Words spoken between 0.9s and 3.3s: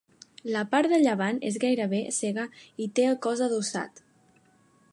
de llevant és gairebé cega i té un